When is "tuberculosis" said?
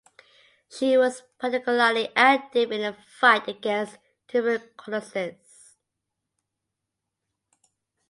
4.27-5.75